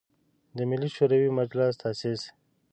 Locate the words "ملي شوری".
0.69-1.33